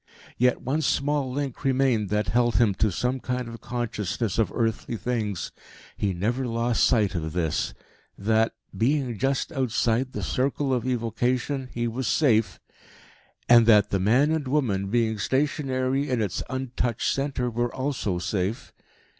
Yet 0.39 0.61
one 0.63 0.81
small 0.81 1.31
link 1.31 1.63
remained 1.63 2.09
that 2.09 2.29
held 2.29 2.55
him 2.55 2.73
to 2.73 2.91
some 2.91 3.19
kind 3.19 3.47
of 3.47 3.61
consciousness 3.61 4.39
of 4.39 4.51
earthly 4.51 4.97
things: 4.97 5.51
he 5.95 6.11
never 6.11 6.47
lost 6.47 6.85
sight 6.85 7.13
of 7.13 7.33
this 7.33 7.75
that, 8.17 8.55
being 8.75 9.19
just 9.19 9.51
outside 9.51 10.13
the 10.13 10.23
circle 10.23 10.73
of 10.73 10.87
evocation, 10.87 11.69
he 11.71 11.87
was 11.87 12.07
safe, 12.07 12.59
and 13.47 13.67
that 13.67 13.91
the 13.91 13.99
man 13.99 14.31
and 14.31 14.47
woman, 14.47 14.87
being 14.89 15.19
stationary 15.19 16.09
in 16.09 16.19
its 16.19 16.41
untouched 16.49 17.13
centre, 17.13 17.51
were 17.51 17.71
also 17.71 18.17
safe. 18.17 18.73